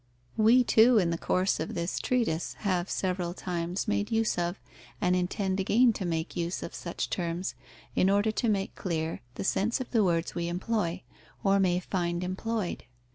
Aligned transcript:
We, 0.35 0.63
too, 0.63 0.97
in 0.97 1.11
the 1.11 1.17
course 1.19 1.59
of 1.59 1.75
this 1.75 1.99
treatise, 1.99 2.53
have 2.61 2.89
several 2.89 3.35
times 3.35 3.87
made 3.87 4.09
use 4.09 4.35
of, 4.35 4.59
and 4.99 5.15
intend 5.15 5.59
again 5.59 5.93
to 5.93 6.05
make 6.05 6.35
use 6.35 6.63
of 6.63 6.73
such 6.73 7.11
terms, 7.11 7.53
in 7.95 8.09
order 8.09 8.31
to 8.31 8.49
make 8.49 8.73
clear 8.73 9.21
the 9.35 9.43
sense 9.43 9.79
of 9.79 9.91
the 9.91 10.03
words 10.03 10.33
we 10.33 10.47
employ, 10.47 11.03
or 11.43 11.59
may 11.59 11.79
find 11.79 12.23
employed. 12.23 12.85